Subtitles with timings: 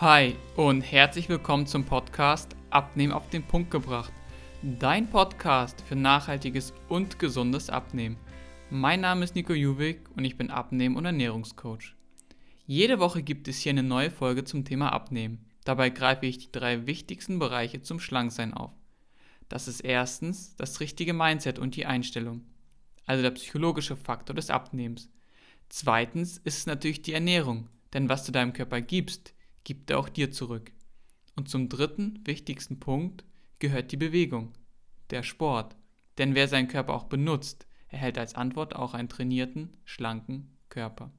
[0.00, 4.14] Hi und herzlich willkommen zum Podcast Abnehmen auf den Punkt gebracht.
[4.62, 8.16] Dein Podcast für nachhaltiges und gesundes Abnehmen.
[8.70, 11.96] Mein Name ist Nico Juwig und ich bin Abnehmen- und Ernährungscoach.
[12.64, 15.44] Jede Woche gibt es hier eine neue Folge zum Thema Abnehmen.
[15.66, 18.72] Dabei greife ich die drei wichtigsten Bereiche zum Schlanksein auf.
[19.50, 22.46] Das ist erstens das richtige Mindset und die Einstellung,
[23.04, 25.10] also der psychologische Faktor des Abnehmens.
[25.68, 30.08] Zweitens ist es natürlich die Ernährung, denn was du deinem Körper gibst, gibt er auch
[30.08, 30.72] dir zurück.
[31.36, 33.24] Und zum dritten wichtigsten Punkt
[33.58, 34.52] gehört die Bewegung,
[35.10, 35.76] der Sport.
[36.18, 41.12] Denn wer seinen Körper auch benutzt, erhält als Antwort auch einen trainierten, schlanken Körper.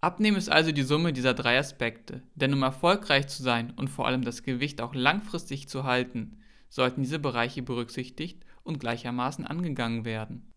[0.00, 4.06] Abnehmen ist also die Summe dieser drei Aspekte, denn um erfolgreich zu sein und vor
[4.06, 6.38] allem das Gewicht auch langfristig zu halten,
[6.70, 10.52] sollten diese Bereiche berücksichtigt und gleichermaßen angegangen werden.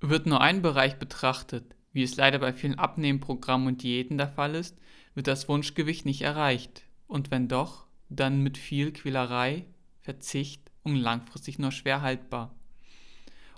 [0.00, 4.56] Wird nur ein Bereich betrachtet, wie es leider bei vielen Abnehmprogrammen und Diäten der Fall
[4.56, 4.76] ist,
[5.14, 6.82] wird das Wunschgewicht nicht erreicht.
[7.06, 9.64] Und wenn doch, dann mit viel Quälerei,
[10.02, 12.54] Verzicht und langfristig nur schwer haltbar.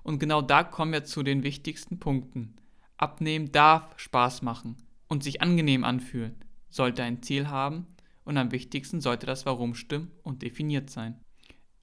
[0.03, 2.55] Und genau da kommen wir zu den wichtigsten Punkten.
[2.99, 4.77] Abnehmen darf Spaß machen
[5.09, 6.37] und sich angenehm anfühlen,
[6.69, 7.87] sollte ein Ziel haben
[8.25, 11.19] und am wichtigsten sollte das Warum stimmen und definiert sein.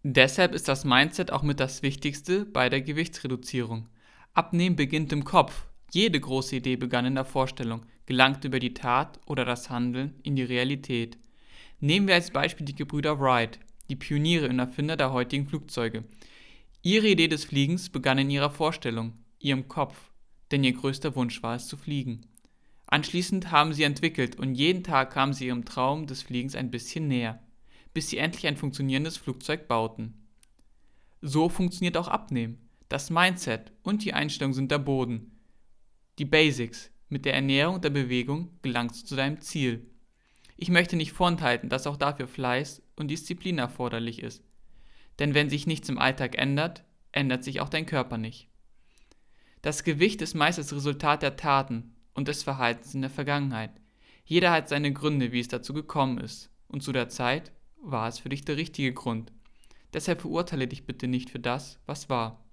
[0.03, 3.89] Deshalb ist das Mindset auch mit das Wichtigste bei der Gewichtsreduzierung.
[4.33, 9.19] Abnehmen beginnt im Kopf jede große Idee begann in der Vorstellung, gelangt über die Tat
[9.27, 11.17] oder das Handeln in die Realität.
[11.79, 16.03] Nehmen wir als Beispiel die Gebrüder Wright, die Pioniere und Erfinder der heutigen Flugzeuge.
[16.81, 20.11] Ihre Idee des Fliegens begann in ihrer Vorstellung, ihrem Kopf,
[20.51, 22.21] denn ihr größter Wunsch war es zu fliegen.
[22.87, 27.07] Anschließend haben sie entwickelt und jeden Tag kamen sie ihrem Traum des Fliegens ein bisschen
[27.07, 27.41] näher,
[27.93, 30.13] bis sie endlich ein funktionierendes Flugzeug bauten.
[31.21, 32.57] So funktioniert auch Abnehmen.
[32.89, 35.32] Das Mindset und die Einstellung sind der Boden,
[36.19, 36.91] die Basics.
[37.09, 39.85] Mit der Ernährung und der Bewegung gelangst du zu deinem Ziel.
[40.57, 44.43] Ich möchte nicht vorenthalten, dass auch dafür Fleiß und Disziplin erforderlich ist.
[45.19, 48.49] Denn wenn sich nichts im Alltag ändert, ändert sich auch dein Körper nicht.
[49.61, 53.71] Das Gewicht ist meist das Resultat der Taten und des Verhaltens in der Vergangenheit.
[54.25, 58.19] Jeder hat seine Gründe, wie es dazu gekommen ist, und zu der Zeit war es
[58.19, 59.31] für dich der richtige Grund.
[59.93, 62.43] Deshalb verurteile dich bitte nicht für das, was war.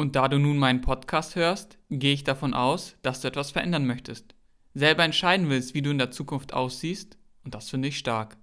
[0.00, 3.86] Und da du nun meinen Podcast hörst, gehe ich davon aus, dass du etwas verändern
[3.86, 4.34] möchtest.
[4.72, 8.38] Selber entscheiden willst, wie du in der Zukunft aussiehst, und das finde ich stark.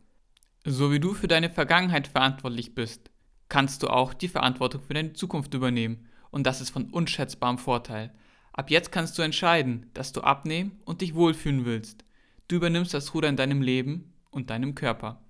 [0.65, 3.09] So wie du für deine Vergangenheit verantwortlich bist,
[3.49, 8.13] kannst du auch die Verantwortung für deine Zukunft übernehmen, und das ist von unschätzbarem Vorteil.
[8.53, 12.05] Ab jetzt kannst du entscheiden, dass du abnehmen und dich wohlfühlen willst.
[12.49, 15.25] Du übernimmst das Ruder in deinem Leben und deinem Körper.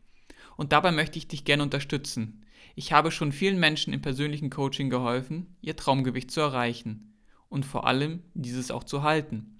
[0.58, 2.44] Und dabei möchte ich dich gerne unterstützen.
[2.76, 7.14] Ich habe schon vielen Menschen im persönlichen Coaching geholfen, ihr Traumgewicht zu erreichen
[7.50, 9.60] und vor allem dieses auch zu halten.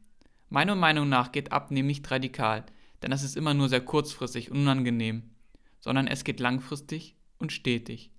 [0.50, 2.66] Meiner Meinung nach geht Abnehmen nicht radikal,
[3.02, 5.24] denn das ist immer nur sehr kurzfristig und unangenehm,
[5.80, 8.12] sondern es geht langfristig und stetig.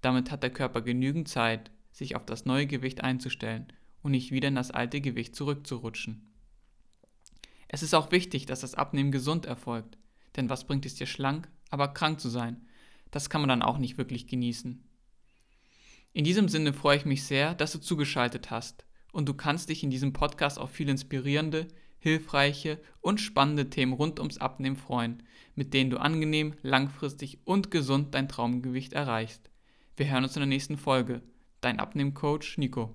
[0.00, 3.66] Damit hat der Körper genügend Zeit, sich auf das neue Gewicht einzustellen
[4.02, 6.26] und nicht wieder in das alte Gewicht zurückzurutschen.
[7.68, 9.98] Es ist auch wichtig, dass das Abnehmen gesund erfolgt,
[10.36, 12.66] denn was bringt es dir schlank, aber krank zu sein
[13.10, 14.82] das kann man dann auch nicht wirklich genießen.
[16.12, 19.82] In diesem Sinne freue ich mich sehr, dass du zugeschaltet hast und du kannst dich
[19.82, 21.68] in diesem Podcast auf viele inspirierende,
[21.98, 25.22] hilfreiche und spannende Themen rund ums Abnehmen freuen,
[25.54, 29.50] mit denen du angenehm, langfristig und gesund dein Traumgewicht erreichst.
[29.96, 31.22] Wir hören uns in der nächsten Folge.
[31.60, 32.94] Dein Abnehmcoach Nico.